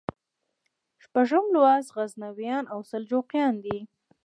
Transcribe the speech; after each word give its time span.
شپږم 1.03 1.45
لوست 1.55 1.89
غزنویان 1.95 2.63
او 2.73 2.79
سلجوقیان 2.89 3.55
دي. 3.63 3.77